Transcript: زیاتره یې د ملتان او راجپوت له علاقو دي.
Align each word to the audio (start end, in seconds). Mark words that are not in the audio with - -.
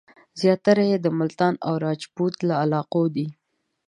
زیاتره 0.41 0.83
یې 0.91 0.97
د 1.01 1.07
ملتان 1.19 1.53
او 1.67 1.73
راجپوت 1.85 2.35
له 2.47 2.53
علاقو 2.63 3.03
دي. 3.15 3.27